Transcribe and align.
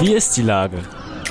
Wie 0.00 0.14
ist 0.14 0.36
die 0.36 0.42
Lage? 0.42 0.78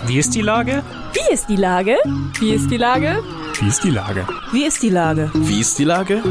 Wie 0.06 0.18
ist 0.18 0.36
die 0.36 0.42
Lage? 0.42 0.84
Wie 1.14 1.34
ist 1.34 1.48
die 1.48 1.56
Lage? 1.56 1.98
Wie 2.40 2.52
ist 2.52 2.70
die 2.70 2.78
Lage? 2.78 3.24
Wie 3.62 3.68
ist 3.68 3.84
die 3.84 3.90
Lage? 3.90 4.28
Wie 4.52 4.66
ist 4.66 4.84
die 4.84 4.90
Lage? 4.90 5.32
Wie 5.34 5.60
ist 5.62 5.80
die 5.80 5.86
Lage? 5.86 6.22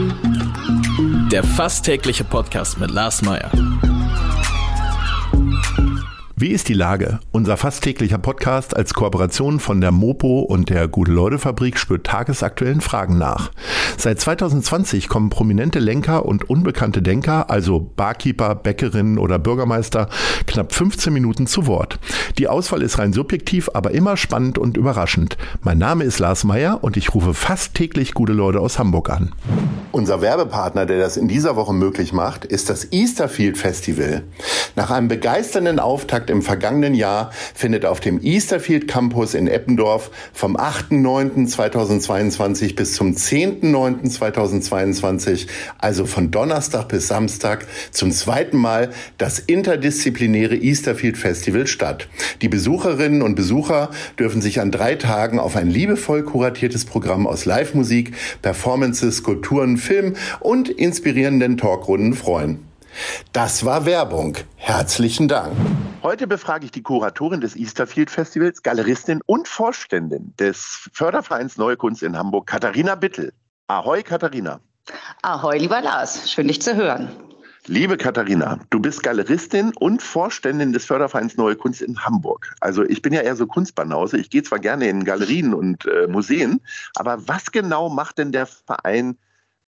Der 1.32 1.42
fast 1.42 1.86
tägliche 1.86 2.24
Podcast 2.24 2.78
mit 2.78 2.90
Lars 2.90 3.22
Meyer. 3.22 3.50
Wie 6.38 6.48
ist 6.48 6.68
die 6.68 6.74
Lage? 6.74 7.20
Unser 7.32 7.56
fast 7.56 7.82
täglicher 7.82 8.18
Podcast 8.18 8.76
als 8.76 8.92
Kooperation 8.92 9.58
von 9.58 9.80
der 9.80 9.90
Mopo 9.90 10.40
und 10.40 10.68
der 10.68 10.86
Gute-Leute-Fabrik 10.86 11.78
spürt 11.78 12.06
tagesaktuellen 12.06 12.82
Fragen 12.82 13.16
nach. 13.16 13.50
Seit 14.06 14.20
2020 14.20 15.08
kommen 15.08 15.30
prominente 15.30 15.80
Lenker 15.80 16.26
und 16.26 16.48
unbekannte 16.48 17.02
Denker, 17.02 17.50
also 17.50 17.80
Barkeeper, 17.80 18.54
Bäckerinnen 18.54 19.18
oder 19.18 19.40
Bürgermeister, 19.40 20.08
knapp 20.46 20.72
15 20.72 21.12
Minuten 21.12 21.48
zu 21.48 21.66
Wort. 21.66 21.98
Die 22.38 22.46
Auswahl 22.46 22.82
ist 22.82 23.00
rein 23.00 23.12
subjektiv, 23.12 23.68
aber 23.74 23.90
immer 23.90 24.16
spannend 24.16 24.58
und 24.58 24.76
überraschend. 24.76 25.36
Mein 25.62 25.78
Name 25.78 26.04
ist 26.04 26.20
Lars 26.20 26.44
Meyer 26.44 26.84
und 26.84 26.96
ich 26.96 27.16
rufe 27.16 27.34
fast 27.34 27.74
täglich 27.74 28.14
gute 28.14 28.32
Leute 28.32 28.60
aus 28.60 28.78
Hamburg 28.78 29.10
an. 29.10 29.32
Unser 29.90 30.20
Werbepartner, 30.20 30.86
der 30.86 31.00
das 31.00 31.16
in 31.16 31.26
dieser 31.26 31.56
Woche 31.56 31.72
möglich 31.72 32.12
macht, 32.12 32.44
ist 32.44 32.70
das 32.70 32.92
Easterfield 32.92 33.58
Festival. 33.58 34.22
Nach 34.76 34.90
einem 34.90 35.08
begeisternden 35.08 35.80
Auftakt 35.80 36.28
im 36.28 36.42
vergangenen 36.42 36.92
Jahr 36.94 37.30
findet 37.54 37.86
auf 37.86 38.00
dem 38.00 38.20
Easterfield 38.22 38.88
Campus 38.88 39.32
in 39.32 39.48
Eppendorf 39.48 40.10
vom 40.34 40.54
8.9.2022 40.56 42.76
bis 42.76 42.92
zum 42.92 43.16
10.9.2022, 44.04 45.46
also 45.78 46.06
von 46.06 46.30
Donnerstag 46.30 46.88
bis 46.88 47.08
Samstag, 47.08 47.66
zum 47.90 48.10
zweiten 48.12 48.56
Mal 48.56 48.90
das 49.18 49.38
interdisziplinäre 49.38 50.56
Easterfield 50.56 51.16
Festival 51.16 51.66
statt. 51.66 52.08
Die 52.42 52.48
Besucherinnen 52.48 53.22
und 53.22 53.34
Besucher 53.34 53.90
dürfen 54.18 54.40
sich 54.42 54.60
an 54.60 54.70
drei 54.70 54.94
Tagen 54.96 55.38
auf 55.38 55.56
ein 55.56 55.70
liebevoll 55.70 56.22
kuratiertes 56.22 56.84
Programm 56.84 57.26
aus 57.26 57.44
Live-Musik, 57.44 58.14
Performances, 58.42 59.18
Skulpturen, 59.18 59.76
Film 59.76 60.14
und 60.40 60.68
inspirierenden 60.68 61.56
Talkrunden 61.56 62.14
freuen. 62.14 62.66
Das 63.32 63.64
war 63.64 63.84
Werbung. 63.84 64.36
Herzlichen 64.56 65.28
Dank. 65.28 65.54
Heute 66.02 66.26
befrage 66.26 66.64
ich 66.64 66.70
die 66.70 66.82
Kuratorin 66.82 67.40
des 67.40 67.56
Easterfield 67.56 68.10
Festivals, 68.10 68.62
Galeristin 68.62 69.20
und 69.26 69.48
Vorständin 69.48 70.32
des 70.38 70.88
Fördervereins 70.92 71.56
Neue 71.56 71.76
Kunst 71.76 72.02
in 72.02 72.16
Hamburg, 72.16 72.46
Katharina 72.46 72.94
Bittel. 72.94 73.32
Ahoi, 73.68 74.04
Katharina. 74.04 74.60
Ahoi, 75.22 75.58
lieber 75.58 75.80
Lars. 75.80 76.30
Schön, 76.30 76.46
dich 76.46 76.62
zu 76.62 76.76
hören. 76.76 77.10
Liebe 77.66 77.96
Katharina, 77.96 78.60
du 78.70 78.78
bist 78.78 79.02
Galeristin 79.02 79.72
und 79.80 80.00
Vorständin 80.00 80.72
des 80.72 80.84
Fördervereins 80.84 81.36
Neue 81.36 81.56
Kunst 81.56 81.82
in 81.82 81.98
Hamburg. 82.04 82.54
Also 82.60 82.84
ich 82.84 83.02
bin 83.02 83.12
ja 83.12 83.22
eher 83.22 83.34
so 83.34 83.48
Kunstbanause. 83.48 84.18
Ich 84.18 84.30
gehe 84.30 84.44
zwar 84.44 84.60
gerne 84.60 84.88
in 84.88 85.02
Galerien 85.02 85.52
und 85.52 85.84
äh, 85.86 86.06
Museen, 86.06 86.60
aber 86.94 87.26
was 87.26 87.50
genau 87.50 87.88
macht 87.88 88.18
denn 88.18 88.30
der 88.30 88.46
Verein 88.46 89.18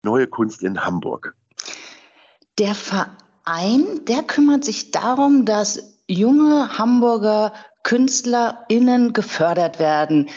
Neue 0.04 0.28
Kunst 0.28 0.62
in 0.62 0.84
Hamburg? 0.84 1.34
Der 2.60 2.76
Verein, 2.76 4.04
der 4.06 4.22
kümmert 4.22 4.64
sich 4.64 4.92
darum, 4.92 5.44
dass 5.44 5.98
junge 6.06 6.78
Hamburger 6.78 7.52
KünstlerInnen 7.82 9.12
gefördert 9.12 9.80
werden. 9.80 10.28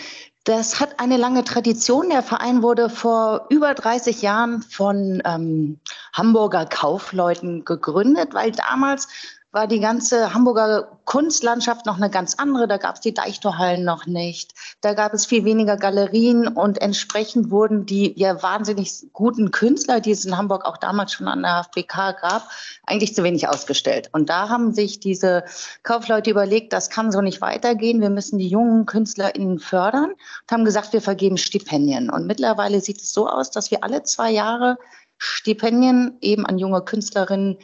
Das 0.43 0.79
hat 0.79 0.99
eine 0.99 1.17
lange 1.17 1.43
Tradition. 1.43 2.09
Der 2.09 2.23
Verein 2.23 2.63
wurde 2.63 2.89
vor 2.89 3.45
über 3.49 3.75
30 3.75 4.23
Jahren 4.23 4.63
von 4.63 5.21
ähm, 5.23 5.79
Hamburger 6.13 6.65
Kaufleuten 6.65 7.63
gegründet, 7.63 8.33
weil 8.33 8.51
damals 8.51 9.07
war 9.51 9.67
die 9.67 9.81
ganze 9.81 10.33
Hamburger 10.33 10.99
Kunstlandschaft 11.03 11.85
noch 11.85 11.97
eine 11.97 12.09
ganz 12.09 12.35
andere. 12.35 12.67
Da 12.67 12.77
gab 12.77 12.95
es 12.95 13.01
die 13.01 13.13
Deichtorhallen 13.13 13.83
noch 13.83 14.05
nicht. 14.05 14.53
Da 14.79 14.93
gab 14.93 15.13
es 15.13 15.25
viel 15.25 15.43
weniger 15.43 15.75
Galerien 15.75 16.47
und 16.47 16.81
entsprechend 16.81 17.51
wurden 17.51 17.85
die 17.85 18.17
ja 18.17 18.41
wahnsinnig 18.41 19.07
guten 19.11 19.51
Künstler, 19.51 19.99
die 19.99 20.11
es 20.11 20.23
in 20.23 20.37
Hamburg 20.37 20.65
auch 20.65 20.77
damals 20.77 21.11
schon 21.11 21.27
an 21.27 21.41
der 21.43 21.63
HFBK 21.63 22.15
gab, 22.21 22.49
eigentlich 22.85 23.13
zu 23.13 23.23
wenig 23.23 23.49
ausgestellt. 23.49 24.09
Und 24.13 24.29
da 24.29 24.47
haben 24.47 24.73
sich 24.73 25.01
diese 25.01 25.43
Kaufleute 25.83 26.29
überlegt, 26.29 26.71
das 26.71 26.89
kann 26.89 27.11
so 27.11 27.19
nicht 27.19 27.41
weitergehen. 27.41 27.99
Wir 27.99 28.09
müssen 28.09 28.39
die 28.39 28.47
jungen 28.47 28.85
KünstlerInnen 28.85 29.59
fördern 29.59 30.11
und 30.11 30.51
haben 30.51 30.65
gesagt, 30.65 30.93
wir 30.93 31.01
vergeben 31.01 31.37
Stipendien. 31.37 32.09
Und 32.09 32.25
mittlerweile 32.25 32.79
sieht 32.79 33.01
es 33.01 33.11
so 33.11 33.27
aus, 33.27 33.51
dass 33.51 33.69
wir 33.69 33.83
alle 33.83 34.03
zwei 34.03 34.31
Jahre 34.31 34.77
Stipendien 35.17 36.17
eben 36.21 36.45
an 36.45 36.57
junge 36.57 36.81
Künstlerinnen 36.81 37.57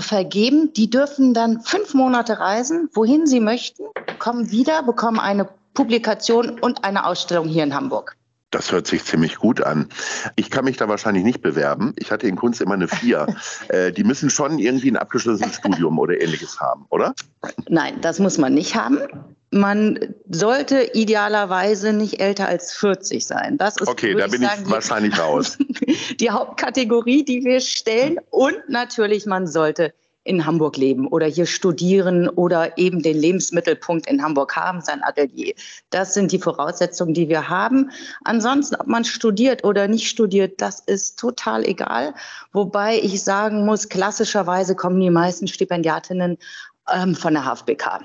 vergeben. 0.00 0.72
Die 0.72 0.90
dürfen 0.90 1.34
dann 1.34 1.60
fünf 1.60 1.94
Monate 1.94 2.38
reisen, 2.38 2.88
wohin 2.92 3.26
sie 3.26 3.40
möchten, 3.40 3.84
kommen 4.18 4.50
wieder, 4.50 4.82
bekommen 4.82 5.18
eine 5.18 5.48
Publikation 5.74 6.58
und 6.60 6.84
eine 6.84 7.06
Ausstellung 7.06 7.48
hier 7.48 7.64
in 7.64 7.74
Hamburg. 7.74 8.16
Das 8.54 8.70
hört 8.70 8.86
sich 8.86 9.04
ziemlich 9.04 9.36
gut 9.36 9.60
an. 9.60 9.88
Ich 10.36 10.48
kann 10.48 10.64
mich 10.64 10.76
da 10.76 10.88
wahrscheinlich 10.88 11.24
nicht 11.24 11.42
bewerben. 11.42 11.92
Ich 11.96 12.12
hatte 12.12 12.28
in 12.28 12.36
Kunst 12.36 12.60
immer 12.60 12.74
eine 12.74 12.86
Vier. 12.86 13.26
äh, 13.68 13.90
die 13.90 14.04
müssen 14.04 14.30
schon 14.30 14.60
irgendwie 14.60 14.92
ein 14.92 14.96
abgeschlossenes 14.96 15.56
Studium 15.56 15.98
oder 15.98 16.20
ähnliches 16.20 16.60
haben, 16.60 16.86
oder? 16.90 17.14
Nein, 17.68 18.00
das 18.00 18.20
muss 18.20 18.38
man 18.38 18.54
nicht 18.54 18.76
haben. 18.76 19.00
Man 19.50 20.14
sollte 20.28 20.90
idealerweise 20.94 21.92
nicht 21.92 22.20
älter 22.20 22.48
als 22.48 22.72
40 22.72 23.24
sein. 23.24 23.56
Das 23.56 23.76
ist, 23.76 23.88
okay, 23.88 24.14
da 24.14 24.26
bin 24.26 24.42
ich, 24.42 24.48
sagen, 24.48 24.62
ich 24.64 24.70
wahrscheinlich 24.70 25.18
raus. 25.18 25.58
Die 26.20 26.30
Hauptkategorie, 26.30 27.24
die 27.24 27.44
wir 27.44 27.60
stellen. 27.60 28.18
Und 28.30 28.56
natürlich, 28.68 29.26
man 29.26 29.46
sollte 29.46 29.92
in 30.24 30.46
Hamburg 30.46 30.76
leben 30.76 31.06
oder 31.06 31.26
hier 31.26 31.46
studieren 31.46 32.28
oder 32.28 32.76
eben 32.78 33.02
den 33.02 33.16
Lebensmittelpunkt 33.16 34.06
in 34.06 34.22
Hamburg 34.22 34.56
haben, 34.56 34.80
sein 34.80 35.02
Atelier. 35.02 35.54
Das 35.90 36.14
sind 36.14 36.32
die 36.32 36.38
Voraussetzungen, 36.38 37.14
die 37.14 37.28
wir 37.28 37.48
haben. 37.48 37.90
Ansonsten, 38.24 38.76
ob 38.76 38.86
man 38.86 39.04
studiert 39.04 39.64
oder 39.64 39.86
nicht 39.86 40.08
studiert, 40.08 40.60
das 40.60 40.80
ist 40.80 41.18
total 41.18 41.64
egal. 41.66 42.14
Wobei 42.52 42.98
ich 42.98 43.22
sagen 43.22 43.66
muss, 43.66 43.88
klassischerweise 43.88 44.74
kommen 44.74 44.98
die 44.98 45.10
meisten 45.10 45.46
Stipendiatinnen 45.46 46.38
ähm, 46.92 47.14
von 47.14 47.34
der 47.34 47.44
HFBK. 47.44 48.00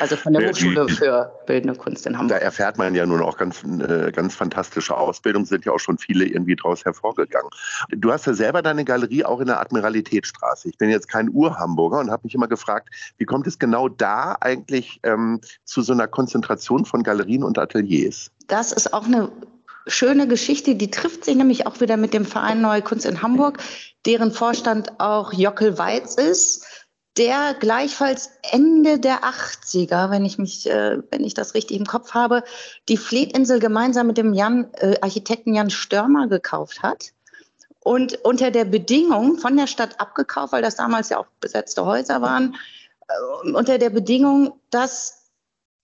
Also 0.00 0.16
von 0.16 0.32
der 0.32 0.48
Hochschule 0.48 0.88
für 0.88 1.32
Bildende 1.46 1.78
Kunst 1.78 2.06
in 2.06 2.16
Hamburg. 2.16 2.38
Da 2.38 2.44
erfährt 2.44 2.78
man 2.78 2.94
ja 2.94 3.04
nun 3.04 3.20
auch 3.20 3.36
ganz, 3.36 3.62
äh, 3.62 4.10
ganz 4.12 4.34
fantastische 4.34 4.96
Ausbildung, 4.96 5.44
sind 5.44 5.64
ja 5.64 5.72
auch 5.72 5.78
schon 5.80 5.98
viele 5.98 6.24
irgendwie 6.24 6.56
daraus 6.56 6.84
hervorgegangen. 6.84 7.50
Du 7.90 8.12
hast 8.12 8.26
ja 8.26 8.34
selber 8.34 8.62
deine 8.62 8.84
Galerie 8.84 9.24
auch 9.24 9.40
in 9.40 9.46
der 9.46 9.60
Admiralitätsstraße. 9.60 10.68
Ich 10.68 10.78
bin 10.78 10.90
jetzt 10.90 11.08
kein 11.08 11.28
Ur-Hamburger 11.30 12.00
und 12.00 12.10
habe 12.10 12.22
mich 12.24 12.34
immer 12.34 12.48
gefragt, 12.48 12.88
wie 13.18 13.24
kommt 13.24 13.46
es 13.46 13.58
genau 13.58 13.88
da 13.88 14.36
eigentlich 14.40 15.00
ähm, 15.02 15.40
zu 15.64 15.82
so 15.82 15.92
einer 15.92 16.08
Konzentration 16.08 16.84
von 16.84 17.02
Galerien 17.02 17.44
und 17.44 17.58
Ateliers? 17.58 18.30
Das 18.48 18.72
ist 18.72 18.92
auch 18.92 19.04
eine 19.04 19.30
schöne 19.86 20.28
Geschichte, 20.28 20.74
die 20.74 20.90
trifft 20.90 21.24
sich 21.24 21.34
nämlich 21.34 21.66
auch 21.66 21.80
wieder 21.80 21.96
mit 21.96 22.14
dem 22.14 22.24
Verein 22.24 22.60
Neue 22.60 22.82
Kunst 22.82 23.06
in 23.06 23.22
Hamburg, 23.22 23.58
deren 24.06 24.32
Vorstand 24.32 25.00
auch 25.00 25.32
Jockel 25.32 25.78
Weiz 25.78 26.14
ist 26.14 26.66
der 27.16 27.54
gleichfalls 27.54 28.30
Ende 28.50 28.98
der 28.98 29.22
80er, 29.22 30.10
wenn 30.10 30.24
ich 30.24 30.38
mich, 30.38 30.68
äh, 30.68 30.98
wenn 31.10 31.24
ich 31.24 31.34
das 31.34 31.54
richtig 31.54 31.76
im 31.76 31.86
Kopf 31.86 32.14
habe, 32.14 32.42
die 32.88 32.96
Fleetinsel 32.96 33.60
gemeinsam 33.60 34.06
mit 34.06 34.16
dem 34.16 34.32
Jan, 34.32 34.72
äh, 34.74 34.96
Architekten 35.02 35.54
Jan 35.54 35.70
Störmer 35.70 36.26
gekauft 36.28 36.82
hat. 36.82 37.12
Und 37.84 38.14
unter 38.24 38.50
der 38.50 38.64
Bedingung 38.64 39.38
von 39.38 39.56
der 39.56 39.66
Stadt 39.66 40.00
abgekauft, 40.00 40.52
weil 40.52 40.62
das 40.62 40.76
damals 40.76 41.08
ja 41.08 41.18
auch 41.18 41.26
besetzte 41.40 41.84
Häuser 41.84 42.22
waren, 42.22 42.56
äh, 43.08 43.50
unter 43.50 43.78
der 43.78 43.90
Bedingung, 43.90 44.54
dass 44.70 45.30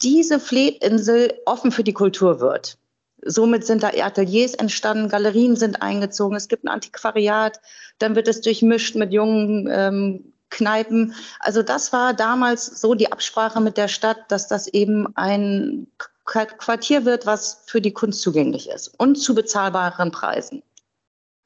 diese 0.00 0.38
Fleetinsel 0.41 1.34
offen 1.44 1.72
für 1.72 1.84
die 1.84 1.93
Kultur 1.93 2.41
wird. 2.41 2.78
Somit 3.22 3.67
sind 3.67 3.83
da 3.83 3.88
Ateliers 3.88 4.55
entstanden, 4.55 5.09
Galerien 5.09 5.56
sind 5.56 5.83
eingezogen, 5.83 6.37
es 6.37 6.47
gibt 6.47 6.65
ein 6.65 6.69
Antiquariat, 6.69 7.61
dann 7.99 8.15
wird 8.15 8.28
es 8.28 8.41
durchmischt 8.41 8.94
mit 8.94 9.12
jungen 9.12 9.69
ähm, 9.71 10.32
Kneipen. 10.50 11.15
Also 11.41 11.62
das 11.62 11.93
war 11.93 12.15
damals 12.15 12.67
so 12.67 12.95
die 12.95 13.12
Absprache 13.12 13.61
mit 13.61 13.77
der 13.77 13.89
Stadt, 13.89 14.19
dass 14.29 14.49
das 14.49 14.67
eben 14.69 15.15
ein 15.17 15.87
Quartier 16.25 17.05
wird, 17.05 17.27
was 17.27 17.62
für 17.67 17.81
die 17.81 17.93
Kunst 17.93 18.21
zugänglich 18.21 18.69
ist 18.69 18.89
und 18.99 19.17
zu 19.17 19.35
bezahlbaren 19.35 20.11
Preisen. 20.11 20.62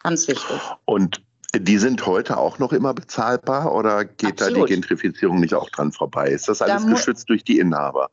Ganz 0.02 0.26
wichtig. 0.26 0.60
Und 0.84 1.22
die 1.54 1.78
sind 1.78 2.04
heute 2.06 2.38
auch 2.38 2.58
noch 2.58 2.72
immer 2.72 2.94
bezahlbar 2.94 3.74
oder 3.74 4.04
geht 4.04 4.40
Absolut. 4.40 4.56
da 4.56 4.66
die 4.66 4.72
Gentrifizierung 4.72 5.40
nicht 5.40 5.54
auch 5.54 5.70
dran 5.70 5.92
vorbei? 5.92 6.28
Ist 6.28 6.48
das 6.48 6.62
alles 6.62 6.84
da 6.84 6.90
geschützt 6.90 7.28
durch 7.28 7.44
die 7.44 7.58
Inhaber? 7.58 8.10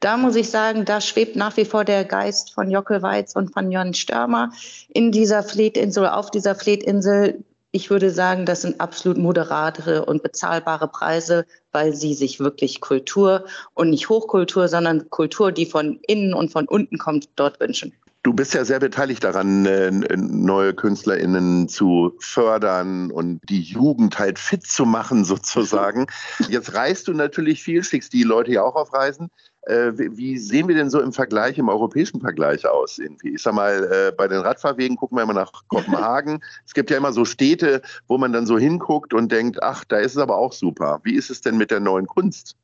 Da 0.00 0.16
muss 0.16 0.36
ich 0.36 0.50
sagen, 0.50 0.84
da 0.84 1.00
schwebt 1.00 1.36
nach 1.36 1.56
wie 1.56 1.64
vor 1.64 1.84
der 1.84 2.04
Geist 2.04 2.54
von 2.54 2.70
Jockel 2.70 3.02
Weiz 3.02 3.34
und 3.34 3.52
von 3.52 3.70
Jörn 3.70 3.94
Störmer 3.94 4.50
in 4.88 5.12
dieser 5.12 5.42
Fleetinsel, 5.42 6.08
auf 6.08 6.30
dieser 6.30 6.54
Fleetinsel 6.54 7.44
ich 7.76 7.90
würde 7.90 8.10
sagen, 8.10 8.46
das 8.46 8.62
sind 8.62 8.80
absolut 8.80 9.18
moderate 9.18 10.06
und 10.06 10.22
bezahlbare 10.22 10.88
Preise, 10.88 11.44
weil 11.72 11.94
sie 11.94 12.14
sich 12.14 12.40
wirklich 12.40 12.80
Kultur 12.80 13.44
und 13.74 13.90
nicht 13.90 14.08
Hochkultur, 14.08 14.66
sondern 14.66 15.10
Kultur, 15.10 15.52
die 15.52 15.66
von 15.66 16.00
innen 16.08 16.32
und 16.32 16.50
von 16.50 16.66
unten 16.66 16.96
kommt, 16.96 17.28
dort 17.36 17.60
wünschen. 17.60 17.92
Du 18.26 18.32
bist 18.32 18.54
ja 18.54 18.64
sehr 18.64 18.80
beteiligt 18.80 19.22
daran, 19.22 19.66
äh, 19.66 19.92
neue 20.16 20.74
KünstlerInnen 20.74 21.68
zu 21.68 22.12
fördern 22.18 23.12
und 23.12 23.38
die 23.48 23.62
Jugend 23.62 24.18
halt 24.18 24.40
fit 24.40 24.66
zu 24.66 24.84
machen, 24.84 25.24
sozusagen. 25.24 26.08
Jetzt 26.48 26.74
reist 26.74 27.06
du 27.06 27.12
natürlich 27.12 27.62
viel, 27.62 27.84
schickst 27.84 28.12
die 28.12 28.24
Leute 28.24 28.50
ja 28.50 28.64
auch 28.64 28.74
auf 28.74 28.92
Reisen. 28.92 29.30
Äh, 29.62 29.92
wie 29.94 30.38
sehen 30.38 30.66
wir 30.66 30.74
denn 30.74 30.90
so 30.90 31.00
im 31.00 31.12
Vergleich, 31.12 31.56
im 31.56 31.68
europäischen 31.68 32.20
Vergleich 32.20 32.66
aus 32.66 32.98
irgendwie? 32.98 33.36
Ich 33.36 33.42
sag 33.42 33.54
mal, 33.54 33.84
äh, 33.84 34.10
bei 34.10 34.26
den 34.26 34.40
Radfahrwegen 34.40 34.96
gucken 34.96 35.18
wir 35.18 35.22
immer 35.22 35.32
nach 35.32 35.52
Kopenhagen. 35.68 36.42
es 36.66 36.74
gibt 36.74 36.90
ja 36.90 36.96
immer 36.96 37.12
so 37.12 37.24
Städte, 37.24 37.80
wo 38.08 38.18
man 38.18 38.32
dann 38.32 38.48
so 38.48 38.58
hinguckt 38.58 39.14
und 39.14 39.30
denkt, 39.30 39.62
ach, 39.62 39.84
da 39.84 39.98
ist 39.98 40.16
es 40.16 40.18
aber 40.18 40.36
auch 40.36 40.52
super. 40.52 40.98
Wie 41.04 41.14
ist 41.14 41.30
es 41.30 41.42
denn 41.42 41.58
mit 41.58 41.70
der 41.70 41.78
neuen 41.78 42.08
Kunst? 42.08 42.56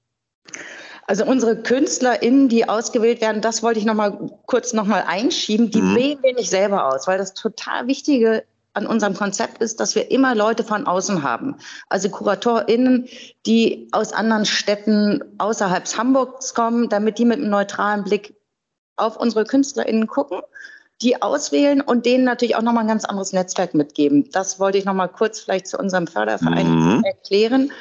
Also 1.07 1.25
unsere 1.25 1.61
KünstlerInnen, 1.61 2.49
die 2.49 2.69
ausgewählt 2.69 3.21
werden, 3.21 3.43
das 3.43 3.63
wollte 3.63 3.79
ich 3.79 3.85
noch 3.85 3.95
mal 3.95 4.31
kurz 4.47 4.73
noch 4.73 4.87
mal 4.87 5.05
einschieben, 5.07 5.71
die 5.71 5.83
mhm. 5.83 5.95
wählen 5.97 6.19
wir 6.23 6.35
nicht 6.35 6.51
selber 6.51 6.93
aus, 6.93 7.07
weil 7.07 7.19
das 7.19 7.35
total 7.35 7.87
Wichtige 7.87 8.45
an 8.75 8.87
unserem 8.87 9.15
Konzept 9.15 9.63
ist, 9.63 9.81
dass 9.81 9.95
wir 9.95 10.11
immer 10.11 10.35
Leute 10.35 10.65
von 10.65 10.87
außen 10.87 11.23
haben. 11.23 11.57
Also 11.89 12.09
KuratorInnen, 12.09 13.09
die 13.45 13.89
aus 13.93 14.13
anderen 14.13 14.47
Städten 14.47 15.23
außerhalb 15.39 15.87
Hamburgs 15.99 16.55
kommen, 16.55 16.89
damit 16.89 17.19
die 17.19 17.25
mit 17.25 17.39
einem 17.39 17.51
neutralen 17.51 18.05
Blick 18.05 18.35
auf 18.97 19.17
unsere 19.17 19.45
KünstlerInnen 19.45 20.07
gucken, 20.07 20.41
die 21.03 21.21
auswählen 21.21 21.81
und 21.81 22.07
denen 22.07 22.25
natürlich 22.25 22.57
auch 22.57 22.63
nochmal 22.63 22.85
ein 22.85 22.89
ganz 22.89 23.05
anderes 23.05 23.33
Netzwerk 23.33 23.75
mitgeben. 23.75 24.31
Das 24.31 24.59
wollte 24.59 24.79
ich 24.79 24.85
nochmal 24.85 25.09
kurz 25.09 25.41
vielleicht 25.41 25.67
zu 25.67 25.79
unserem 25.79 26.07
Förderverein 26.07 26.69
mhm. 26.69 27.05
erklären. 27.05 27.73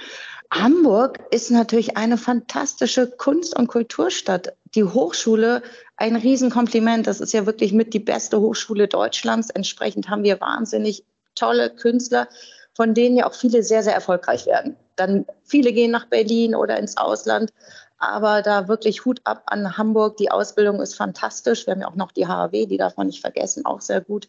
Hamburg 0.51 1.19
ist 1.31 1.49
natürlich 1.49 1.95
eine 1.95 2.17
fantastische 2.17 3.09
Kunst- 3.09 3.57
und 3.57 3.67
Kulturstadt. 3.67 4.53
Die 4.75 4.83
Hochschule, 4.83 5.63
ein 5.95 6.17
Riesenkompliment. 6.17 7.07
Das 7.07 7.21
ist 7.21 7.31
ja 7.31 7.45
wirklich 7.45 7.71
mit 7.71 7.93
die 7.93 7.99
beste 7.99 8.39
Hochschule 8.41 8.89
Deutschlands. 8.89 9.49
Entsprechend 9.49 10.09
haben 10.09 10.23
wir 10.23 10.41
wahnsinnig 10.41 11.05
tolle 11.35 11.69
Künstler, 11.69 12.27
von 12.73 12.93
denen 12.93 13.15
ja 13.15 13.27
auch 13.27 13.33
viele 13.33 13.63
sehr, 13.63 13.81
sehr 13.81 13.93
erfolgreich 13.93 14.45
werden. 14.45 14.75
Dann 14.97 15.25
viele 15.45 15.71
gehen 15.71 15.91
nach 15.91 16.07
Berlin 16.07 16.53
oder 16.53 16.77
ins 16.77 16.97
Ausland. 16.97 17.53
Aber 17.97 18.41
da 18.41 18.67
wirklich 18.67 19.05
Hut 19.05 19.21
ab 19.23 19.43
an 19.45 19.77
Hamburg. 19.77 20.17
Die 20.17 20.31
Ausbildung 20.31 20.81
ist 20.81 20.95
fantastisch. 20.95 21.65
Wir 21.65 21.73
haben 21.73 21.81
ja 21.81 21.87
auch 21.87 21.95
noch 21.95 22.11
die 22.11 22.27
HAW, 22.27 22.65
die 22.65 22.77
darf 22.77 22.97
man 22.97 23.07
nicht 23.07 23.21
vergessen, 23.21 23.65
auch 23.65 23.79
sehr 23.79 24.01
gut. 24.01 24.27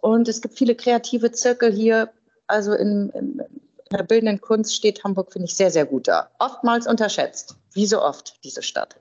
Und 0.00 0.26
es 0.26 0.40
gibt 0.40 0.58
viele 0.58 0.74
kreative 0.74 1.30
Zirkel 1.30 1.70
hier. 1.72 2.10
Also 2.48 2.72
in, 2.72 3.10
in 3.10 3.42
der 3.92 4.02
bildenden 4.02 4.40
Kunst 4.40 4.74
steht 4.74 5.04
Hamburg, 5.04 5.32
finde 5.32 5.46
ich, 5.46 5.54
sehr, 5.54 5.70
sehr 5.70 5.86
gut 5.86 6.08
da. 6.08 6.30
Oftmals 6.38 6.86
unterschätzt, 6.86 7.56
wie 7.74 7.86
so 7.86 8.02
oft, 8.02 8.36
diese 8.44 8.62
Stadt. 8.62 8.96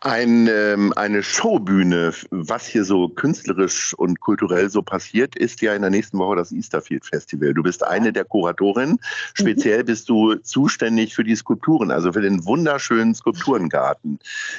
Ein, 0.00 0.48
ähm, 0.48 0.92
eine 0.96 1.22
Showbühne, 1.22 2.12
was 2.30 2.66
hier 2.66 2.84
so 2.84 3.08
künstlerisch 3.08 3.94
und 3.94 4.20
kulturell 4.20 4.70
so 4.70 4.82
passiert, 4.82 5.36
ist 5.36 5.60
ja 5.60 5.74
in 5.74 5.82
der 5.82 5.90
nächsten 5.90 6.18
Woche 6.18 6.36
das 6.36 6.52
Easterfield 6.52 7.04
Festival. 7.04 7.52
Du 7.52 7.62
bist 7.62 7.84
eine 7.84 8.12
der 8.12 8.24
Kuratorinnen. 8.24 8.98
Speziell 9.34 9.84
bist 9.84 10.08
du 10.08 10.36
zuständig 10.36 11.14
für 11.14 11.24
die 11.24 11.36
Skulpturen, 11.36 11.90
also 11.90 12.12
für 12.12 12.22
den 12.22 12.44
wunderschönen 12.46 13.14
Skulpturengarten. 13.14 14.18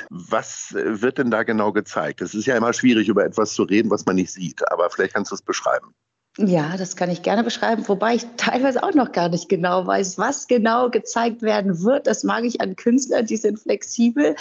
Was 0.10 0.74
äh, 0.76 1.02
wird 1.02 1.18
denn 1.18 1.32
da 1.32 1.44
genau 1.44 1.72
gezeigt? 1.72 2.22
Es 2.22 2.34
ist 2.34 2.46
ja 2.46 2.56
immer 2.56 2.74
schwierig, 2.74 3.08
über 3.08 3.26
etwas 3.26 3.54
zu 3.54 3.64
reden, 3.64 3.90
was 3.90 4.06
man 4.06 4.16
nicht 4.16 4.32
sieht, 4.32 4.72
aber 4.72 4.90
vielleicht 4.90 5.14
kannst 5.14 5.32
du 5.32 5.36
es 5.36 5.42
beschreiben. 5.42 5.94
Ja, 6.38 6.78
das 6.78 6.96
kann 6.96 7.10
ich 7.10 7.24
gerne 7.24 7.44
beschreiben, 7.44 7.88
wobei 7.88 8.16
ich 8.16 8.26
teilweise 8.38 8.84
auch 8.84 8.94
noch 8.94 9.12
gar 9.12 9.28
nicht 9.28 9.50
genau 9.50 9.86
weiß, 9.86 10.18
was 10.18 10.48
genau 10.48 10.90
gezeigt 10.90 11.42
werden 11.42 11.84
wird. 11.84 12.08
Das 12.08 12.24
mag 12.24 12.46
ich 12.46 12.62
an 12.62 12.78
Künstlern, 12.78 13.26
die 13.26 13.36
sind 13.36 13.60
flexibel. 13.60 14.36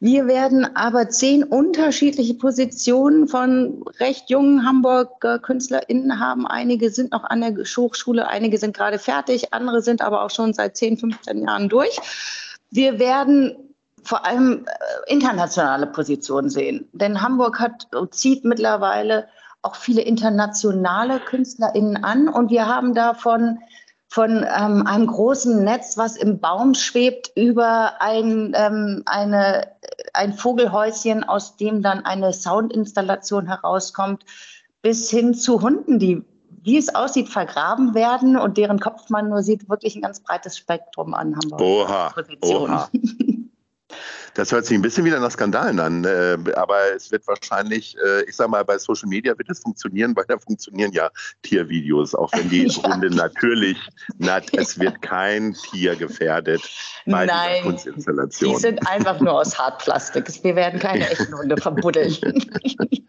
Wir 0.00 0.26
werden 0.26 0.76
aber 0.76 1.08
zehn 1.08 1.42
unterschiedliche 1.42 2.34
Positionen 2.34 3.26
von 3.26 3.82
recht 4.00 4.28
jungen 4.28 4.66
Hamburger 4.66 5.38
KünstlerInnen 5.38 6.20
haben. 6.20 6.46
Einige 6.46 6.90
sind 6.90 7.12
noch 7.12 7.24
an 7.24 7.40
der 7.40 7.54
Hochschule, 7.54 8.28
einige 8.28 8.58
sind 8.58 8.76
gerade 8.76 8.98
fertig, 8.98 9.54
andere 9.54 9.80
sind 9.80 10.02
aber 10.02 10.22
auch 10.22 10.30
schon 10.30 10.52
seit 10.52 10.76
10, 10.76 10.98
15 10.98 11.42
Jahren 11.42 11.70
durch. 11.70 11.98
Wir 12.70 12.98
werden 12.98 13.56
vor 14.02 14.26
allem 14.26 14.66
äh, 14.66 15.12
internationale 15.12 15.86
Positionen 15.86 16.50
sehen, 16.50 16.86
denn 16.92 17.22
Hamburg 17.22 17.58
hat, 17.58 17.88
zieht 18.10 18.44
mittlerweile 18.44 19.26
auch 19.64 19.74
viele 19.74 20.02
internationale 20.02 21.20
KünstlerInnen 21.20 22.02
an 22.04 22.28
und 22.28 22.50
wir 22.50 22.66
haben 22.66 22.94
davon 22.94 23.58
von 24.14 24.46
ähm, 24.46 24.86
einem 24.86 25.08
großen 25.08 25.64
Netz, 25.64 25.98
was 25.98 26.16
im 26.16 26.38
Baum 26.38 26.74
schwebt, 26.74 27.32
über 27.34 28.00
ein, 28.00 28.52
ähm, 28.54 29.02
eine, 29.06 29.72
ein 30.12 30.34
Vogelhäuschen, 30.34 31.24
aus 31.24 31.56
dem 31.56 31.82
dann 31.82 32.04
eine 32.04 32.32
Soundinstallation 32.32 33.48
herauskommt, 33.48 34.24
bis 34.82 35.10
hin 35.10 35.34
zu 35.34 35.62
Hunden, 35.62 35.98
die, 35.98 36.22
wie 36.62 36.78
es 36.78 36.94
aussieht, 36.94 37.28
vergraben 37.28 37.94
werden 37.94 38.36
und 38.36 38.56
deren 38.56 38.78
Kopf 38.78 39.10
man 39.10 39.30
nur 39.30 39.42
sieht, 39.42 39.68
wirklich 39.68 39.96
ein 39.96 40.02
ganz 40.02 40.20
breites 40.20 40.56
Spektrum 40.56 41.12
an 41.14 41.34
Hamburg. 41.34 41.60
Oha, 41.60 42.14
oha. 42.42 42.88
Das 44.34 44.50
hört 44.50 44.66
sich 44.66 44.76
ein 44.76 44.82
bisschen 44.82 45.04
wieder 45.04 45.20
nach 45.20 45.30
Skandalen 45.30 45.78
an, 45.78 46.04
äh, 46.04 46.36
aber 46.56 46.76
es 46.94 47.10
wird 47.12 47.26
wahrscheinlich, 47.26 47.96
äh, 48.04 48.24
ich 48.24 48.34
sag 48.34 48.48
mal, 48.48 48.64
bei 48.64 48.78
Social 48.78 49.08
Media 49.08 49.36
wird 49.38 49.48
es 49.48 49.60
funktionieren, 49.60 50.14
weil 50.16 50.24
da 50.26 50.38
funktionieren 50.38 50.92
ja 50.92 51.08
Tiervideos, 51.42 52.14
auch 52.14 52.32
wenn 52.32 52.48
die 52.48 52.66
ja. 52.66 52.82
Hunde 52.82 53.10
natürlich, 53.14 53.78
na, 54.18 54.40
es 54.52 54.78
wird 54.78 55.00
kein 55.02 55.54
Tier 55.70 55.94
gefährdet 55.94 56.62
bei 57.06 57.26
Nein, 57.26 57.48
dieser 57.52 57.62
Kunstinstallation. 57.62 58.54
Die 58.54 58.60
sind 58.60 58.88
einfach 58.88 59.20
nur 59.20 59.32
aus 59.32 59.56
Hartplastik. 59.56 60.26
Wir 60.42 60.56
werden 60.56 60.80
keine 60.80 61.08
echten 61.08 61.36
Hunde 61.36 61.56
verbuddeln. 61.56 62.16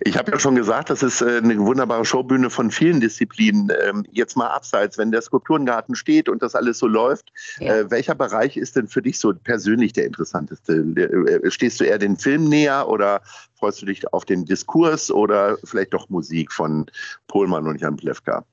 Ich 0.00 0.16
habe 0.16 0.32
ja 0.32 0.38
schon 0.38 0.54
gesagt, 0.54 0.90
das 0.90 1.02
ist 1.02 1.20
äh, 1.20 1.38
eine 1.38 1.58
wunderbare 1.58 2.04
Showbühne 2.04 2.50
von 2.50 2.70
vielen 2.70 3.00
Disziplinen. 3.00 3.72
Ähm, 3.82 4.06
jetzt 4.12 4.36
mal 4.36 4.48
abseits, 4.48 4.98
wenn 4.98 5.10
der 5.10 5.22
Skulpturengarten 5.22 5.94
steht 5.94 6.28
und 6.28 6.42
das 6.42 6.54
alles 6.54 6.78
so 6.78 6.86
läuft, 6.86 7.32
ja. 7.58 7.74
Äh, 7.74 7.90
welcher 7.90 8.14
Bereich 8.14 8.56
ist 8.56 8.76
denn 8.76 8.88
für 8.88 9.02
dich 9.02 9.18
so 9.18 9.32
persönlich 9.32 9.92
der 9.92 10.06
interessanteste? 10.44 11.42
Äh, 11.44 11.50
stehst 11.50 11.80
du 11.80 11.84
eher 11.84 11.98
den 11.98 12.16
Film 12.16 12.48
näher 12.48 12.88
oder 12.88 13.20
freust 13.54 13.82
du 13.82 13.86
dich 13.86 14.12
auf 14.12 14.24
den 14.24 14.44
Diskurs 14.44 15.10
oder 15.10 15.56
vielleicht 15.64 15.94
doch 15.94 16.08
Musik 16.08 16.52
von 16.52 16.86
Pohlmann 17.28 17.66
und 17.66 17.80
Jan 17.80 17.96
Plewka? 17.96 18.44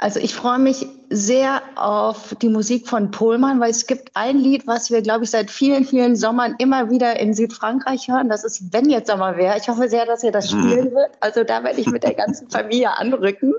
Also 0.00 0.20
ich 0.20 0.32
freue 0.32 0.60
mich 0.60 0.86
sehr 1.10 1.60
auf 1.74 2.36
die 2.40 2.48
Musik 2.48 2.86
von 2.86 3.10
Pohlmann, 3.10 3.58
weil 3.58 3.72
es 3.72 3.88
gibt 3.88 4.10
ein 4.14 4.38
Lied, 4.38 4.64
was 4.68 4.92
wir, 4.92 5.02
glaube 5.02 5.24
ich, 5.24 5.30
seit 5.30 5.50
vielen, 5.50 5.84
vielen 5.84 6.14
Sommern 6.14 6.54
immer 6.58 6.88
wieder 6.88 7.18
in 7.18 7.34
Südfrankreich 7.34 8.06
hören. 8.06 8.28
Das 8.28 8.44
ist 8.44 8.72
Wenn 8.72 8.88
jetzt 8.88 9.10
Sommer 9.10 9.36
wäre. 9.36 9.58
Ich 9.58 9.68
hoffe 9.68 9.88
sehr, 9.88 10.06
dass 10.06 10.22
er 10.22 10.30
das 10.30 10.52
mhm. 10.52 10.60
spielen 10.60 10.94
wird. 10.94 11.10
Also 11.18 11.42
da 11.42 11.64
werde 11.64 11.80
ich 11.80 11.88
mit 11.88 12.04
der 12.04 12.14
ganzen 12.14 12.48
Familie 12.50 12.96
anrücken. 12.96 13.54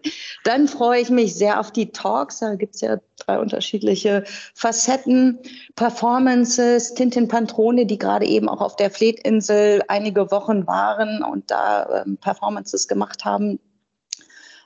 Dann 0.46 0.70
freue 0.70 1.02
ich 1.02 1.10
mich 1.10 1.36
sehr 1.36 1.60
auf 1.60 1.72
die 1.72 1.92
Talks. 1.92 2.40
Da 2.40 2.56
gibt 2.56 2.76
es 2.76 2.82
ja 2.82 3.00
drei 3.18 3.38
unterschiedliche 3.38 4.24
Facetten, 4.54 5.40
Performances, 5.76 6.94
Tintin 6.94 7.28
Pantrone, 7.28 7.86
die 7.86 7.98
gerade 7.98 8.26
eben 8.26 8.48
auch 8.48 8.62
auf 8.62 8.78
der 8.78 8.92
Fletinsel 8.92 9.84
einige 9.90 10.32
Wochen 10.32 10.66
waren 10.68 11.22
und 11.22 11.52
da 11.52 12.04
ähm, 12.06 12.18
Performances 12.18 12.88
gemacht 12.88 13.26
haben 13.26 13.60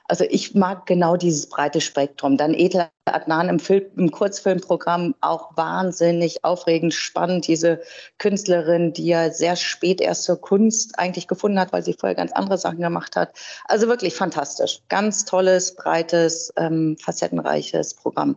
also 0.06 0.24
ich 0.28 0.54
mag 0.54 0.86
genau 0.86 1.16
dieses 1.16 1.48
breite 1.48 1.80
Spektrum. 1.80 2.36
Dann 2.36 2.52
Edler 2.52 2.90
Adnan 3.06 3.48
im, 3.48 3.58
Film, 3.58 3.84
im 3.96 4.10
Kurzfilmprogramm 4.10 5.14
auch 5.20 5.56
wahnsinnig 5.56 6.44
aufregend, 6.44 6.92
spannend. 6.92 7.46
Diese 7.46 7.80
Künstlerin, 8.18 8.92
die 8.92 9.06
ja 9.06 9.30
sehr 9.30 9.56
spät 9.56 10.00
erst 10.00 10.24
zur 10.24 10.40
Kunst 10.40 10.98
eigentlich 10.98 11.26
gefunden 11.26 11.58
hat, 11.58 11.72
weil 11.72 11.82
sie 11.82 11.94
vorher 11.94 12.14
ganz 12.14 12.32
andere 12.32 12.58
Sachen 12.58 12.80
gemacht 12.80 13.16
hat. 13.16 13.34
Also 13.66 13.88
wirklich 13.88 14.14
fantastisch. 14.14 14.80
Ganz 14.88 15.24
tolles, 15.24 15.74
breites, 15.74 16.52
ähm, 16.56 16.96
facettenreiches 17.00 17.94
Programm. 17.94 18.36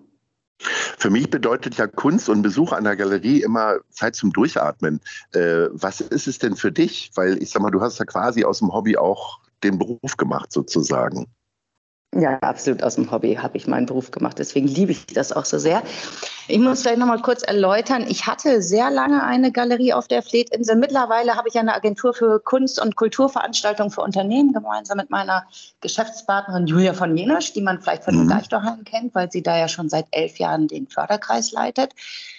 Für 0.59 1.09
mich 1.09 1.29
bedeutet 1.29 1.75
ja 1.75 1.85
Kunst 1.85 2.29
und 2.29 2.41
Besuch 2.41 2.71
einer 2.71 2.95
Galerie 2.95 3.41
immer 3.41 3.75
Zeit 3.91 4.15
zum 4.15 4.33
Durchatmen. 4.33 5.01
Äh, 5.33 5.67
was 5.71 6.01
ist 6.01 6.27
es 6.27 6.39
denn 6.39 6.55
für 6.55 6.71
dich? 6.71 7.11
Weil 7.15 7.41
ich 7.43 7.51
sag 7.51 7.61
mal, 7.61 7.71
du 7.71 7.81
hast 7.81 7.99
ja 7.99 8.05
quasi 8.05 8.43
aus 8.43 8.59
dem 8.59 8.73
Hobby 8.73 8.97
auch 8.97 9.39
den 9.63 9.77
Beruf 9.77 10.17
gemacht 10.17 10.51
sozusagen. 10.51 11.27
Ja, 12.15 12.39
absolut 12.39 12.83
aus 12.83 12.95
dem 12.95 13.11
Hobby 13.11 13.35
habe 13.35 13.57
ich 13.57 13.67
meinen 13.67 13.85
Beruf 13.85 14.11
gemacht. 14.11 14.39
Deswegen 14.39 14.67
liebe 14.67 14.91
ich 14.91 15.05
das 15.07 15.31
auch 15.31 15.45
so 15.45 15.59
sehr. 15.59 15.83
Ich 16.49 16.59
muss 16.59 16.81
vielleicht 16.81 16.99
noch 16.99 17.07
mal 17.07 17.21
kurz 17.21 17.43
erläutern. 17.43 18.05
Ich 18.07 18.25
hatte 18.25 18.61
sehr 18.61 18.89
lange 18.89 19.23
eine 19.23 19.51
Galerie 19.51 19.91
auf 19.91 20.07
der 20.07 20.21
Fletinsel. 20.21 20.77
Mittlerweile 20.77 21.35
habe 21.35 21.49
ich 21.49 21.59
eine 21.59 21.75
Agentur 21.75 22.13
für 22.13 22.39
Kunst- 22.39 22.81
und 22.81 22.95
Kulturveranstaltungen 22.95 23.91
für 23.91 24.01
Unternehmen 24.01 24.53
gemeinsam 24.53 24.97
mit 24.97 25.09
meiner 25.09 25.45
Geschäftspartnerin 25.81 26.65
Julia 26.65 26.93
von 26.93 27.17
Jenisch, 27.17 27.51
die 27.51 27.61
man 27.61 27.81
vielleicht 27.81 28.05
von 28.05 28.15
mhm. 28.15 28.29
Deichtorheim 28.29 28.85
kennt, 28.85 29.13
weil 29.13 29.29
sie 29.29 29.43
da 29.43 29.57
ja 29.57 29.67
schon 29.67 29.89
seit 29.89 30.05
elf 30.11 30.39
Jahren 30.39 30.69
den 30.69 30.87
Förderkreis 30.87 31.51
leitet. 31.51 31.91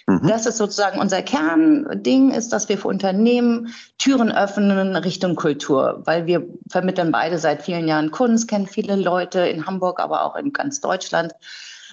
Mhm. 0.07 0.27
Das 0.27 0.47
ist 0.47 0.57
sozusagen 0.57 0.99
unser 0.99 1.21
Kernding, 1.21 2.31
ist, 2.31 2.51
dass 2.51 2.67
wir 2.67 2.79
für 2.79 2.87
Unternehmen 2.87 3.73
Türen 3.99 4.31
öffnen 4.31 4.95
Richtung 4.95 5.35
Kultur, 5.35 6.01
weil 6.05 6.25
wir 6.25 6.47
vermitteln 6.67 7.11
beide 7.11 7.37
seit 7.37 7.61
vielen 7.61 7.87
Jahren 7.87 8.09
Kunst, 8.09 8.47
kennen 8.47 8.65
viele 8.65 8.95
Leute 8.95 9.41
in 9.41 9.67
Hamburg, 9.67 9.99
aber 9.99 10.23
auch 10.23 10.35
in 10.35 10.51
ganz 10.51 10.81
Deutschland. 10.81 11.33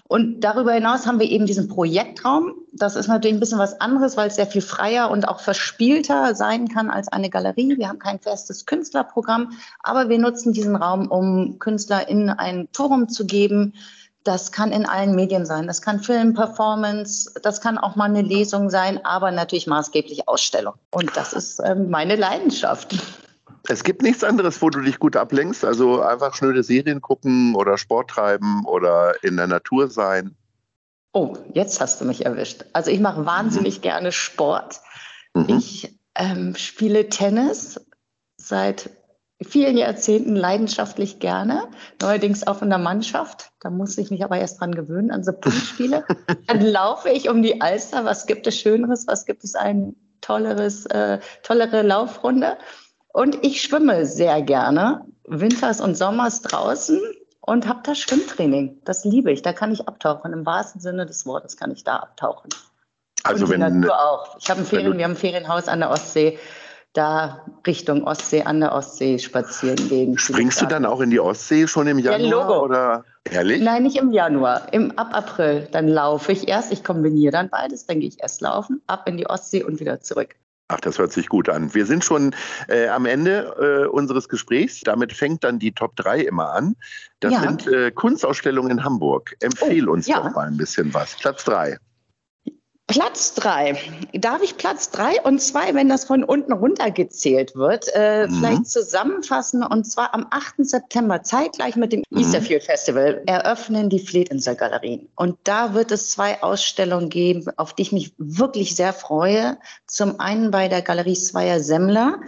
Und 0.09 0.41
darüber 0.41 0.73
hinaus 0.73 1.07
haben 1.07 1.19
wir 1.19 1.29
eben 1.29 1.47
diesen 1.47 1.69
Projektraum. 1.69 2.55
Das 2.73 2.95
ist 2.95 3.09
natürlich 3.09 3.37
ein 3.37 3.41
bisschen 3.41 3.59
was 3.59 3.81
anderes, 3.81 4.17
weil 4.17 4.29
es 4.29 4.37
sehr 4.37 4.47
viel 4.47 4.63
freier 4.63 5.11
und 5.11 5.27
auch 5.27 5.41
verspielter 5.41 6.35
sein 6.35 6.69
kann 6.69 6.91
als 6.91 7.09
eine 7.09 7.31
Galerie. 7.31 7.77
Wir 7.77 7.89
haben 7.89 7.99
kein 7.99 8.21
festes 8.21 8.67
Künstlerprogramm, 8.67 9.53
aber 9.83 10.09
wir 10.09 10.19
nutzen 10.19 10.53
diesen 10.53 10.77
Raum, 10.77 11.09
um 11.09 11.59
KünstlerInnen 11.59 12.31
ein 12.31 12.69
Forum 12.73 13.09
zu 13.09 13.27
geben. 13.27 13.75
Das 14.23 14.53
kann 14.53 14.73
in 14.73 14.87
allen 14.87 15.15
Medien 15.15 15.47
sein. 15.47 15.67
Das 15.67 15.83
kann 15.83 16.01
Film, 16.01 16.35
Performance, 16.35 17.33
das 17.43 17.61
kann 17.61 17.79
auch 17.79 17.95
mal 17.95 18.05
eine 18.05 18.23
Lesung 18.23 18.71
sein, 18.71 19.05
aber 19.05 19.31
natürlich 19.31 19.67
maßgeblich 19.67 20.29
Ausstellung. 20.29 20.75
Und 20.91 21.17
das 21.17 21.33
ist 21.33 21.61
ähm, 21.65 21.91
meine 21.91 22.17
Leidenschaft. 22.17 22.97
Es 23.69 23.85
gibt 23.85 24.03
nichts 24.03 24.25
anderes, 24.25 24.63
wo 24.63 24.71
du 24.71 24.81
dich 24.81 24.99
gut 24.99 25.17
ablenkst. 25.17 25.65
Also 25.65 26.01
einfach 26.01 26.35
schnöde 26.35 26.63
Serien 26.63 27.01
gucken 27.01 27.55
oder 27.55 27.79
Sport 27.79 28.11
treiben 28.11 28.65
oder 28.67 29.23
in 29.23 29.37
der 29.37 29.47
Natur 29.47 29.89
sein. 29.89 30.37
Oh, 31.13 31.37
jetzt 31.55 31.81
hast 31.81 32.01
du 32.01 32.05
mich 32.05 32.27
erwischt. 32.27 32.65
Also 32.73 32.91
ich 32.91 33.01
mache 33.01 33.25
wahnsinnig 33.25 33.79
mhm. 33.79 33.83
gerne 33.83 34.13
Sport. 34.13 34.81
Mhm. 35.35 35.59
Ich 35.59 35.99
ähm, 36.15 36.55
spiele 36.57 37.09
Tennis 37.09 37.81
seit 38.37 38.91
vielen 39.43 39.77
Jahrzehnten 39.77 40.35
leidenschaftlich 40.35 41.19
gerne, 41.19 41.69
neuerdings 42.01 42.47
auch 42.47 42.63
in 42.63 42.71
der 42.71 42.79
Mannschaft. 42.79 43.51
Da 43.61 43.71
muss 43.71 43.99
ich 43.99 44.11
mich 44.11 44.25
aber 44.25 44.39
erst 44.39 44.61
dran 44.61 44.75
gewöhnen, 44.75 45.11
an 45.11 45.25
so 45.25 45.33
Punktspiele. 45.33 46.05
Dann 46.47 46.61
laufe 46.61 47.11
ich 47.11 47.29
um 47.29 47.43
die 47.43 47.61
Alster. 47.61 48.05
Was 48.05 48.27
gibt 48.27 48.47
es 48.47 48.59
Schöneres? 48.59 49.07
Was 49.07 49.27
gibt 49.27 49.45
es 49.45 49.55
ein 49.55 49.95
tolleres, 50.21 50.87
äh, 50.87 51.19
tollere 51.43 51.83
Laufrunde? 51.83 52.57
Und 53.17 53.47
ich 53.47 53.63
schwimme 53.63 54.05
sehr 54.05 54.43
gerne, 54.43 55.01
winters 55.25 55.81
und 55.81 55.97
sommers 55.97 56.43
draußen 56.43 57.01
und 57.41 57.67
habe 57.67 57.81
da 57.83 57.95
Schwimmtraining. 57.95 58.83
Das 58.85 59.07
liebe 59.07 59.33
ich. 59.33 59.41
Da 59.41 59.55
kann 59.55 59.73
ich 59.73 59.89
abtauchen. 59.89 60.35
Im 60.35 60.45
wahrsten 60.45 60.83
Sinne 60.83 61.07
des 61.07 61.25
Wortes 61.25 61.57
kann 61.57 61.71
ich 61.71 61.83
da 61.83 61.97
abtauchen. 61.97 62.51
Also 63.23 63.47
und 63.47 63.53
wenn 63.53 63.61
Natur 63.61 63.99
auch. 63.99 64.37
Ich 64.39 64.51
habe 64.51 64.61
ein 64.61 64.67
Ferien, 64.67 64.99
wir 64.99 65.05
haben 65.05 65.13
ein 65.13 65.17
Ferienhaus 65.17 65.67
an 65.67 65.81
der 65.81 65.89
Ostsee. 65.93 66.39
Da 66.93 67.47
Richtung 67.67 68.05
Ostsee, 68.05 68.43
an 68.43 68.61
der 68.61 68.75
Ostsee 68.75 69.19
spazieren 69.19 69.89
gehen. 69.89 70.19
Springst 70.19 70.61
du 70.61 70.67
dann 70.67 70.85
auch 70.85 71.01
in 71.01 71.09
die 71.09 71.21
Ostsee 71.21 71.67
schon 71.67 71.87
im 71.87 71.99
Januar? 71.99 72.21
Ja, 72.21 72.29
Logo. 72.29 72.65
Oder 72.65 73.05
ehrlich? 73.25 73.63
Nein, 73.63 73.85
nicht 73.85 73.97
im 73.97 74.13
Januar. 74.13 74.75
Im, 74.75 74.91
ab 74.99 75.15
April. 75.15 75.69
Dann 75.73 75.89
laufe 75.89 76.33
ich 76.33 76.49
erst. 76.49 76.71
Ich 76.71 76.85
kombiniere 76.85 77.33
dann 77.33 77.49
beides. 77.49 77.87
Dann 77.87 78.01
gehe 78.01 78.11
ich 78.11 78.21
erst 78.21 78.43
laufen, 78.43 78.83
ab 78.87 79.09
in 79.09 79.17
die 79.17 79.27
Ostsee 79.27 79.65
und 79.65 79.81
wieder 79.81 80.03
zurück. 80.03 80.37
Ach, 80.69 80.81
das 80.81 80.99
hört 80.99 81.13
sich 81.13 81.29
gut 81.29 81.49
an. 81.49 81.73
Wir 81.75 81.87
sind 81.87 82.05
schon 82.05 82.35
äh, 82.69 82.89
am 82.89 83.07
Ende 83.07 83.87
äh, 83.87 83.89
unseres 83.89 84.29
Gesprächs. 84.29 84.81
Damit 84.81 85.13
fängt 85.13 85.45
dann 85.45 85.61
die 85.61 85.71
Top 85.71 85.95
3 85.97 86.21
immer 86.23 86.53
an. 86.53 86.75
Das 87.21 87.33
ja. 87.33 87.41
sind 87.41 87.69
äh, 87.69 87.93
Kunstausstellungen 87.93 88.73
in 88.73 88.85
Hamburg. 88.85 89.37
Empfehl 89.41 89.89
oh, 89.89 89.93
uns 89.93 90.09
ja. 90.09 90.21
doch 90.21 90.35
mal 90.35 90.49
ein 90.49 90.57
bisschen 90.57 90.93
was. 90.93 91.15
Platz 91.17 91.45
3. 91.45 91.79
Platz 92.87 93.35
drei. 93.35 93.77
Darf 94.13 94.43
ich 94.43 94.57
Platz 94.57 94.91
drei 94.91 95.21
und 95.23 95.43
zwei, 95.43 95.75
wenn 95.75 95.89
das 95.89 96.05
von 96.05 96.23
unten 96.23 96.53
runter 96.53 96.93
gezählt 96.93 97.57
wird, 97.57 97.87
äh, 97.95 98.29
mhm. 98.29 98.35
vielleicht 98.35 98.67
zusammenfassen? 98.69 99.65
Und 99.65 99.85
zwar 99.85 100.15
am 100.15 100.27
8. 100.31 100.55
September, 100.59 101.23
zeitgleich 101.25 101.75
mit 101.75 101.93
dem 101.93 102.05
mhm. 102.11 102.19
Easterfield 102.19 102.63
Festival, 102.63 103.23
eröffnen 103.27 103.91
die 103.91 103.99
Fleetinsel 103.99 104.55
Galerien. 104.55 105.09
Und 105.17 105.37
da 105.43 105.75
wird 105.75 105.91
es 105.91 106.13
zwei 106.13 106.41
Ausstellungen 106.43 107.09
geben, 107.09 107.47
auf 107.57 107.73
die 107.73 107.83
ich 107.83 107.93
mich 107.93 108.13
wirklich 108.19 108.77
sehr 108.77 108.93
freue. 108.93 109.59
Zum 109.87 110.21
einen 110.21 110.53
bei 110.53 110.69
der 110.69 110.83
Galerie 110.83 111.15
Zweier 111.15 111.59
Semmler 111.59 112.21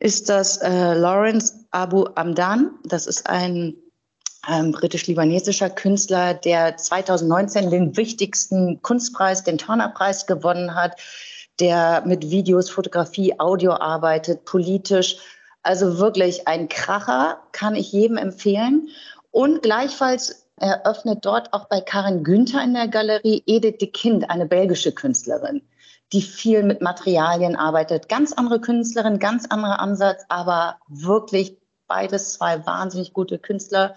ist 0.00 0.28
das 0.28 0.58
äh, 0.58 0.92
Lawrence 0.92 1.64
Abu 1.70 2.04
Amdan. 2.14 2.72
Das 2.84 3.06
ist 3.06 3.26
ein 3.26 3.74
ähm, 4.50 4.72
britisch-libanesischer 4.72 5.70
Künstler, 5.70 6.34
der 6.34 6.76
2019 6.76 7.70
den 7.70 7.96
wichtigsten 7.96 8.82
Kunstpreis, 8.82 9.44
den 9.44 9.58
Turner-Preis 9.58 10.26
gewonnen 10.26 10.74
hat, 10.74 11.00
der 11.60 12.02
mit 12.06 12.30
Videos, 12.30 12.70
Fotografie, 12.70 13.38
Audio 13.38 13.72
arbeitet, 13.72 14.44
politisch. 14.44 15.16
Also 15.62 15.98
wirklich 15.98 16.46
ein 16.46 16.68
Kracher, 16.68 17.38
kann 17.52 17.74
ich 17.74 17.92
jedem 17.92 18.16
empfehlen. 18.16 18.88
Und 19.30 19.62
gleichfalls 19.62 20.46
eröffnet 20.56 21.24
dort 21.24 21.52
auch 21.52 21.66
bei 21.66 21.80
Karin 21.80 22.22
Günther 22.22 22.62
in 22.62 22.74
der 22.74 22.88
Galerie 22.88 23.42
Edith 23.46 23.78
de 23.80 23.88
Kind, 23.88 24.30
eine 24.30 24.46
belgische 24.46 24.92
Künstlerin, 24.92 25.62
die 26.12 26.22
viel 26.22 26.62
mit 26.62 26.80
Materialien 26.80 27.56
arbeitet. 27.56 28.08
Ganz 28.08 28.32
andere 28.32 28.60
Künstlerin, 28.60 29.18
ganz 29.18 29.46
anderer 29.46 29.80
Ansatz, 29.80 30.24
aber 30.28 30.76
wirklich 30.88 31.58
beides 31.86 32.34
zwei 32.34 32.64
wahnsinnig 32.66 33.12
gute 33.12 33.38
Künstler 33.38 33.94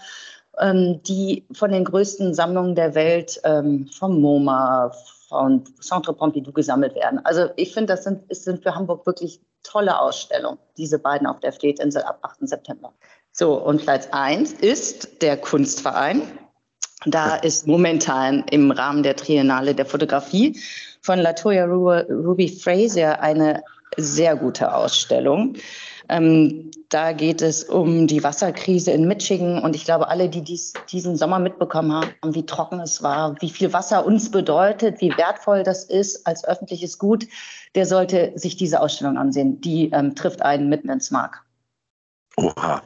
die 0.59 1.45
von 1.51 1.71
den 1.71 1.85
größten 1.85 2.33
Sammlungen 2.33 2.75
der 2.75 2.95
Welt, 2.95 3.39
ähm, 3.43 3.87
vom 3.95 4.19
MoMA, 4.19 4.91
von 5.27 5.63
Centre 5.81 6.13
Pompidou 6.13 6.51
gesammelt 6.51 6.95
werden. 6.95 7.19
Also 7.25 7.49
ich 7.57 7.73
finde, 7.73 7.93
das 7.93 8.03
sind, 8.03 8.23
sind 8.29 8.63
für 8.63 8.73
Hamburg 8.73 9.05
wirklich 9.05 9.41
tolle 9.63 9.99
Ausstellungen, 9.99 10.57
diese 10.77 10.99
beiden 10.99 11.27
auf 11.27 11.39
der 11.41 11.51
Fleetinsel 11.51 12.01
ab 12.03 12.19
8. 12.21 12.47
September. 12.47 12.93
So, 13.33 13.55
und 13.55 13.83
Platz 13.83 14.07
1 14.11 14.53
ist 14.53 15.21
der 15.21 15.37
Kunstverein. 15.37 16.21
Da 17.05 17.35
ist 17.35 17.67
momentan 17.67 18.45
im 18.49 18.71
Rahmen 18.71 19.03
der 19.03 19.15
Triennale 19.15 19.75
der 19.75 19.85
Fotografie 19.85 20.59
von 21.01 21.19
Latoya 21.19 21.65
Ruby 21.65 22.47
Fraser 22.47 23.21
eine 23.21 23.63
sehr 23.97 24.35
gute 24.35 24.73
Ausstellung. 24.73 25.55
Ähm, 26.09 26.71
da 26.89 27.11
geht 27.11 27.41
es 27.41 27.63
um 27.63 28.07
die 28.07 28.23
Wasserkrise 28.23 28.91
in 28.91 29.07
Michigan. 29.07 29.61
Und 29.61 29.75
ich 29.75 29.85
glaube, 29.85 30.07
alle, 30.07 30.29
die 30.29 30.41
dies, 30.41 30.73
diesen 30.91 31.17
Sommer 31.17 31.39
mitbekommen 31.39 31.93
haben, 31.93 32.35
wie 32.35 32.45
trocken 32.45 32.79
es 32.79 33.03
war, 33.03 33.35
wie 33.41 33.49
viel 33.49 33.73
Wasser 33.73 34.05
uns 34.05 34.31
bedeutet, 34.31 35.01
wie 35.01 35.15
wertvoll 35.17 35.63
das 35.63 35.83
ist 35.83 36.25
als 36.25 36.45
öffentliches 36.45 36.97
Gut, 36.97 37.27
der 37.75 37.85
sollte 37.85 38.31
sich 38.35 38.55
diese 38.55 38.79
Ausstellung 38.79 39.17
ansehen. 39.17 39.59
Die 39.61 39.89
ähm, 39.91 40.15
trifft 40.15 40.41
einen 40.41 40.69
mitten 40.69 40.89
ins 40.89 41.11
Mark. 41.11 41.43
Oha. 42.37 42.81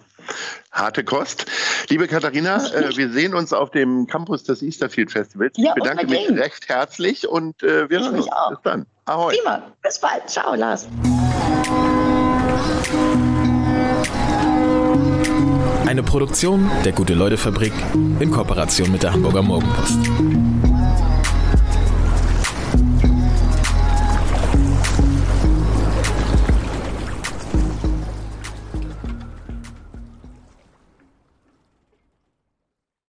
Harte 0.71 1.03
Kost. 1.03 1.45
Liebe 1.89 2.07
Katharina, 2.07 2.65
äh, 2.73 2.89
wir 2.95 3.09
sehen 3.09 3.35
uns 3.35 3.53
auf 3.53 3.71
dem 3.71 4.07
Campus 4.07 4.43
des 4.43 4.61
Easterfield 4.61 5.11
Festivals. 5.11 5.53
Ja, 5.57 5.73
ich 5.75 5.83
bedanke 5.83 6.07
mich 6.07 6.29
recht 6.29 6.69
herzlich 6.69 7.27
und 7.27 7.61
äh, 7.63 7.89
wir 7.89 8.01
sehen 8.01 8.15
uns. 8.15 8.29
Bis 8.49 8.59
dann. 8.63 8.85
Ahoi. 9.05 9.35
Prima. 9.35 9.61
Bis 9.81 9.99
bald. 9.99 10.29
Ciao, 10.29 10.55
Lars. 10.55 10.87
Eine 15.85 16.03
Produktion 16.03 16.69
der 16.85 16.93
Gute-Leute-Fabrik 16.93 17.73
in 18.19 18.31
Kooperation 18.31 18.91
mit 18.91 19.03
der 19.03 19.13
Hamburger 19.13 19.41
Morgenpost. 19.41 20.50